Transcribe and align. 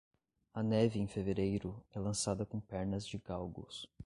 A 0.55 0.63
neve 0.63 0.97
em 0.99 1.05
fevereiro 1.05 1.85
é 1.93 1.99
lançada 1.99 2.43
com 2.43 2.59
pernas 2.59 3.05
de 3.05 3.19
galgos. 3.19 3.87